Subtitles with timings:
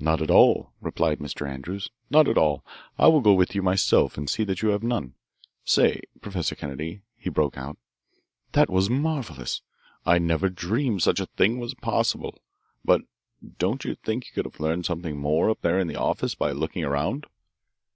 [0.00, 1.46] "Not at all," replied Mr.
[1.46, 2.64] Andrews, "not at all.
[2.96, 5.12] I will go with you myself and see that you have none.
[5.62, 7.76] Say, Professor Kennedy," he broke out,
[8.52, 9.60] "that was marvellous.
[10.06, 12.40] I never dreamed such a thing was possible.
[12.82, 13.02] But
[13.58, 16.52] don't you think you could have learned something more up there in the office by
[16.52, 17.26] looking around?"